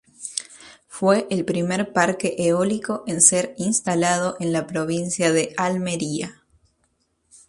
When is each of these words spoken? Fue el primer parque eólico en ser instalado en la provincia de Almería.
Fue 0.87 1.27
el 1.29 1.45
primer 1.45 1.93
parque 1.93 2.33
eólico 2.39 3.03
en 3.05 3.21
ser 3.21 3.53
instalado 3.59 4.35
en 4.39 4.51
la 4.51 4.65
provincia 4.65 5.31
de 5.31 5.53
Almería. 5.57 6.41